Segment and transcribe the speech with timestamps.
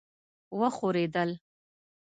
[0.59, 1.29] وښورېدل.